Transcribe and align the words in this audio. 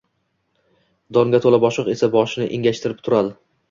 Donga 1.19 1.43
toʻla 1.45 1.61
boshoq 1.69 1.95
esa 1.97 2.13
boshini 2.19 2.53
engashtirib 2.61 3.09
turadi. 3.09 3.43